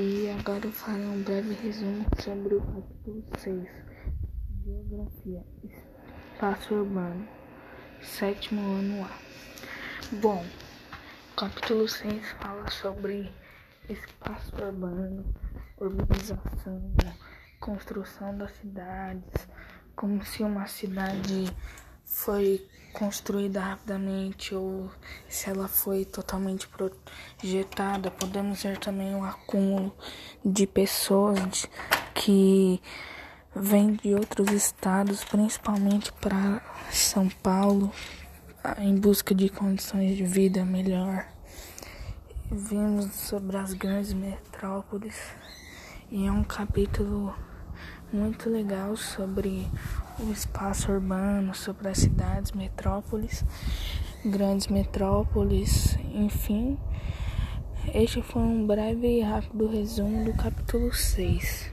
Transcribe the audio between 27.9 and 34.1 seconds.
Podemos ver também o acúmulo de pessoas que vêm